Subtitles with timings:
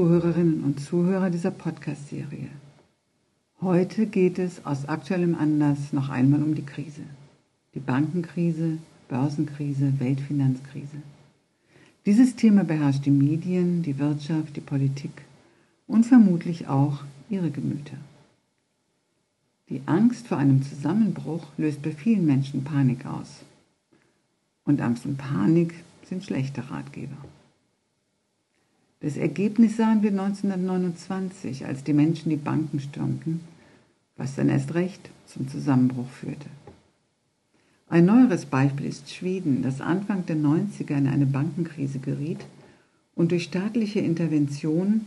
[0.00, 2.48] Zuhörerinnen und Zuhörer dieser Podcast-Serie.
[3.60, 7.02] Heute geht es aus aktuellem Anlass noch einmal um die Krise.
[7.74, 8.78] Die Bankenkrise,
[9.10, 11.02] Börsenkrise, Weltfinanzkrise.
[12.06, 15.12] Dieses Thema beherrscht die Medien, die Wirtschaft, die Politik
[15.86, 17.98] und vermutlich auch ihre Gemüter.
[19.68, 23.44] Die Angst vor einem Zusammenbruch löst bei vielen Menschen Panik aus.
[24.64, 25.74] Und Angst und Panik
[26.08, 27.18] sind schlechte Ratgeber.
[29.00, 33.40] Das Ergebnis sahen wir 1929, als die Menschen die Banken stürmten,
[34.16, 36.48] was dann erst recht zum Zusammenbruch führte.
[37.88, 42.44] Ein neueres Beispiel ist Schweden, das Anfang der 90er in eine Bankenkrise geriet
[43.14, 45.06] und durch staatliche Intervention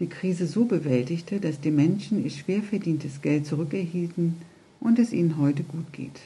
[0.00, 4.34] die Krise so bewältigte, dass die Menschen ihr schwer verdientes Geld zurückerhielten
[4.80, 6.20] und es ihnen heute gut geht.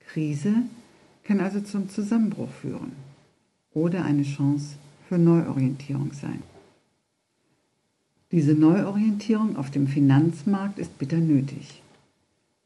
[0.00, 0.54] Krise
[1.24, 2.92] kann also zum Zusammenbruch führen
[3.74, 4.76] oder eine Chance
[5.08, 6.42] für Neuorientierung sein.
[8.30, 11.82] Diese Neuorientierung auf dem Finanzmarkt ist bitter nötig.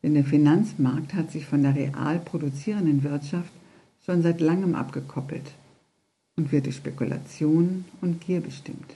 [0.03, 3.51] Denn der Finanzmarkt hat sich von der real produzierenden Wirtschaft
[4.05, 5.51] schon seit langem abgekoppelt
[6.37, 8.95] und wird durch Spekulation und Gier bestimmt.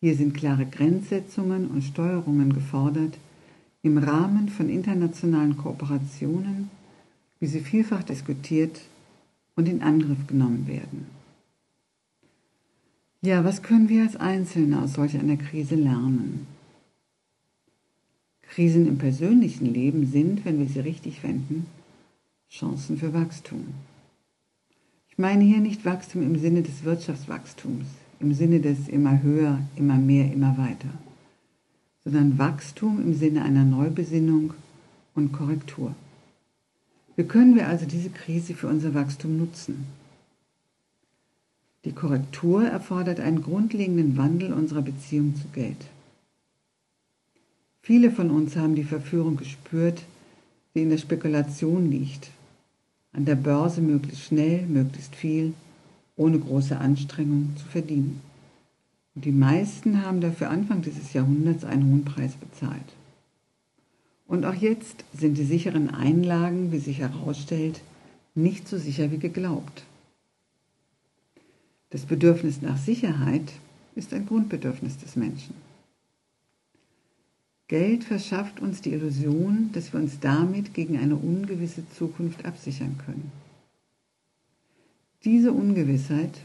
[0.00, 3.16] Hier sind klare Grenzsetzungen und Steuerungen gefordert
[3.82, 6.70] im Rahmen von internationalen Kooperationen,
[7.38, 8.80] wie sie vielfach diskutiert
[9.54, 11.06] und in Angriff genommen werden.
[13.24, 16.48] Ja, was können wir als Einzelne aus solch einer Krise lernen?
[18.42, 21.66] Krisen im persönlichen Leben sind, wenn wir sie richtig wenden,
[22.50, 23.68] Chancen für Wachstum.
[25.08, 27.86] Ich meine hier nicht Wachstum im Sinne des Wirtschaftswachstums,
[28.18, 30.90] im Sinne des immer höher, immer mehr, immer weiter,
[32.02, 34.52] sondern Wachstum im Sinne einer Neubesinnung
[35.14, 35.94] und Korrektur.
[37.14, 39.86] Wie können wir also diese Krise für unser Wachstum nutzen?
[41.84, 45.76] Die Korrektur erfordert einen grundlegenden Wandel unserer Beziehung zu Geld.
[47.80, 50.02] Viele von uns haben die Verführung gespürt,
[50.74, 52.30] die in der Spekulation liegt.
[53.12, 55.54] An der Börse möglichst schnell, möglichst viel,
[56.16, 58.20] ohne große Anstrengung zu verdienen.
[59.14, 62.80] Und die meisten haben dafür Anfang dieses Jahrhunderts einen hohen Preis bezahlt.
[64.26, 67.80] Und auch jetzt sind die sicheren Einlagen, wie sich herausstellt,
[68.34, 69.84] nicht so sicher wie geglaubt.
[71.92, 73.52] Das Bedürfnis nach Sicherheit
[73.94, 75.54] ist ein Grundbedürfnis des Menschen.
[77.68, 83.30] Geld verschafft uns die Illusion, dass wir uns damit gegen eine ungewisse Zukunft absichern können.
[85.24, 86.40] Diese Ungewissheit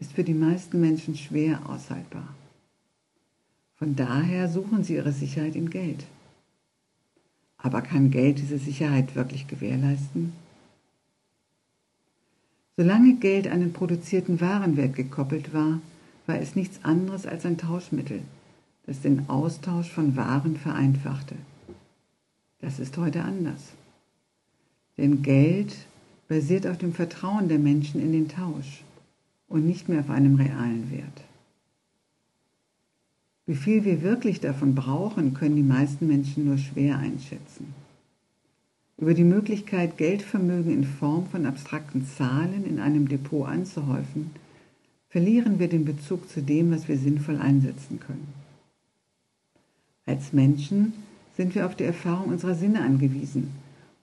[0.00, 2.34] ist für die meisten Menschen schwer aushaltbar.
[3.76, 6.04] Von daher suchen sie ihre Sicherheit in Geld.
[7.58, 10.32] Aber kann Geld diese Sicherheit wirklich gewährleisten?
[12.76, 15.80] Solange Geld an den produzierten Warenwert gekoppelt war,
[16.26, 18.22] war es nichts anderes als ein Tauschmittel,
[18.86, 21.36] das den Austausch von Waren vereinfachte.
[22.60, 23.72] Das ist heute anders.
[24.96, 25.74] Denn Geld
[26.28, 28.82] basiert auf dem Vertrauen der Menschen in den Tausch
[29.48, 31.24] und nicht mehr auf einem realen Wert.
[33.46, 37.74] Wie viel wir wirklich davon brauchen, können die meisten Menschen nur schwer einschätzen.
[38.96, 44.30] Über die Möglichkeit, Geldvermögen in Form von abstrakten Zahlen in einem Depot anzuhäufen,
[45.08, 48.28] verlieren wir den Bezug zu dem, was wir sinnvoll einsetzen können.
[50.06, 50.92] Als Menschen
[51.36, 53.50] sind wir auf die Erfahrung unserer Sinne angewiesen,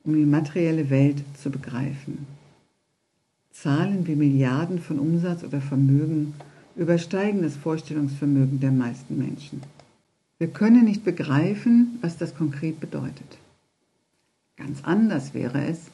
[0.04, 2.26] um die materielle Welt zu begreifen.
[3.52, 6.34] Zahlen wie Milliarden von Umsatz oder Vermögen
[6.76, 9.62] übersteigen das Vorstellungsvermögen der meisten Menschen.
[10.38, 13.38] Wir können nicht begreifen, was das konkret bedeutet.
[14.62, 15.90] Ganz anders wäre es,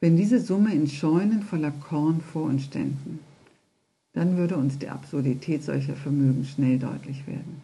[0.00, 3.20] wenn diese Summe in Scheunen voller Korn vor uns ständen.
[4.12, 7.62] Dann würde uns die Absurdität solcher Vermögen schnell deutlich werden.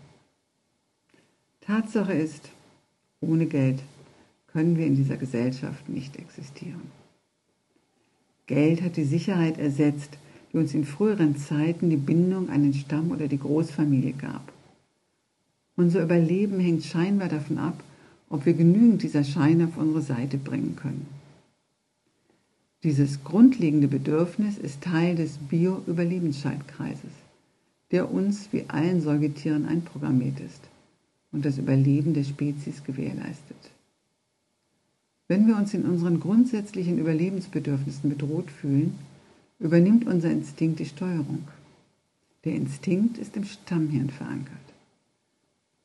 [1.60, 2.50] Tatsache ist,
[3.20, 3.81] ohne Geld
[4.53, 6.82] können wir in dieser Gesellschaft nicht existieren.
[8.46, 10.19] Geld hat die Sicherheit ersetzt,
[10.52, 14.52] die uns in früheren Zeiten die Bindung an den Stamm oder die Großfamilie gab.
[15.75, 17.82] Unser Überleben hängt scheinbar davon ab,
[18.34, 21.06] ob wir genügend dieser Scheine auf unsere Seite bringen können.
[22.82, 27.12] Dieses grundlegende Bedürfnis ist Teil des Bio-Überlebensschaltkreises,
[27.92, 30.62] der uns wie allen Säugetieren einprogrammiert ist
[31.31, 33.70] und das Überleben der Spezies gewährleistet.
[35.28, 38.98] Wenn wir uns in unseren grundsätzlichen Überlebensbedürfnissen bedroht fühlen,
[39.60, 41.46] übernimmt unser Instinkt die Steuerung.
[42.44, 44.56] Der Instinkt ist im Stammhirn verankert.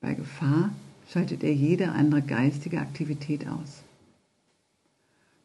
[0.02, 0.72] Bei Gefahr
[1.12, 3.84] schaltet er jede andere geistige Aktivität aus.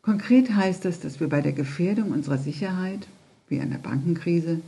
[0.02, 3.08] Konkret heißt das, dass wir bei der Gefährdung unserer Sicherheit,
[3.48, 4.60] wie einer Bankenkrise,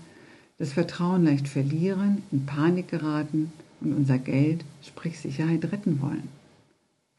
[0.59, 3.53] das Vertrauen leicht verlieren, in Panik geraten
[3.83, 6.29] und unser Geld, sprich Sicherheit, retten wollen,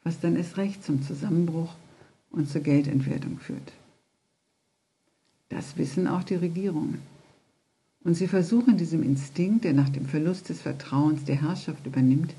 [0.02, 1.72] was dann erst recht zum Zusammenbruch
[2.30, 3.72] und zur Geldentwertung führt.
[5.50, 7.00] Das wissen auch die Regierungen.
[8.02, 12.34] Und sie versuchen diesem Instinkt, der nach dem Verlust des Vertrauens der Herrschaft übernimmt,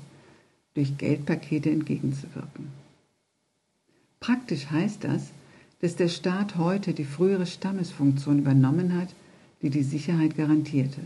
[0.74, 2.68] durch Geldpakete entgegenzuwirken.
[4.20, 5.30] Praktisch heißt das,
[5.80, 9.08] dass der Staat heute die frühere Stammesfunktion übernommen hat,
[9.62, 11.00] die die Sicherheit garantierte.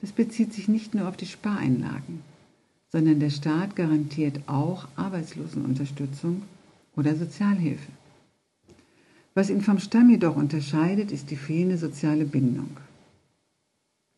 [0.00, 2.22] Das bezieht sich nicht nur auf die Spareinlagen,
[2.90, 6.42] sondern der Staat garantiert auch Arbeitslosenunterstützung
[6.96, 7.90] oder Sozialhilfe.
[9.34, 12.76] Was ihn vom Stamm jedoch unterscheidet, ist die fehlende soziale Bindung.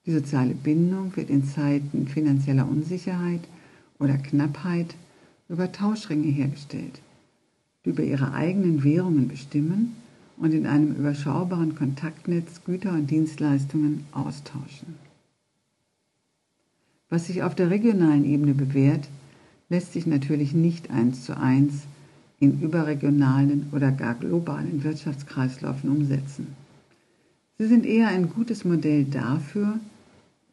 [0.07, 3.41] Die soziale Bindung wird in Zeiten finanzieller Unsicherheit
[3.99, 4.95] oder Knappheit
[5.49, 7.01] über Tauschringe hergestellt,
[7.85, 9.97] die über ihre eigenen Währungen bestimmen
[10.37, 14.95] und in einem überschaubaren Kontaktnetz Güter und Dienstleistungen austauschen.
[17.09, 19.09] Was sich auf der regionalen Ebene bewährt,
[19.69, 21.83] lässt sich natürlich nicht eins zu eins
[22.41, 26.49] in überregionalen oder gar globalen Wirtschaftskreisläufen umsetzen.
[27.59, 29.79] Sie sind eher ein gutes Modell dafür,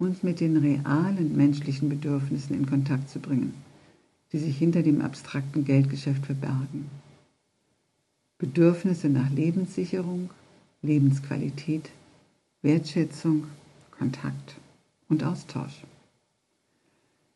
[0.01, 3.53] uns mit den realen menschlichen Bedürfnissen in Kontakt zu bringen,
[4.33, 6.89] die sich hinter dem abstrakten Geldgeschäft verbergen.
[8.39, 10.31] Bedürfnisse nach Lebenssicherung,
[10.81, 11.92] Lebensqualität,
[12.63, 13.44] Wertschätzung,
[13.92, 14.56] Kontakt
[15.07, 15.83] und Austausch.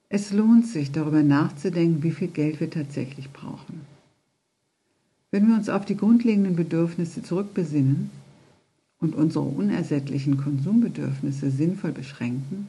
[0.09, 3.81] Es lohnt sich darüber nachzudenken, wie viel Geld wir tatsächlich brauchen.
[5.29, 8.09] Wenn wir uns auf die grundlegenden Bedürfnisse zurückbesinnen
[9.05, 12.67] und unsere unersättlichen Konsumbedürfnisse sinnvoll beschränken,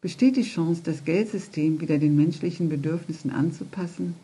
[0.00, 4.14] besteht die Chance, das Geldsystem wieder den menschlichen Bedürfnissen anzupassen,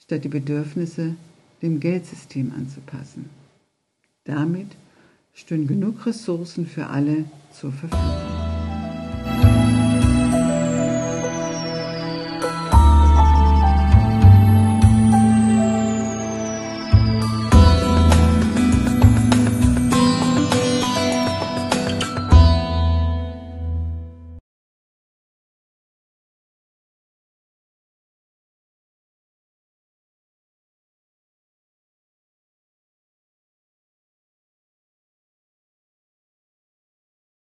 [0.00, 1.16] statt die Bedürfnisse
[1.60, 3.26] dem Geldsystem anzupassen.
[4.24, 4.68] Damit
[5.34, 8.47] stehen genug Ressourcen für alle zur Verfügung.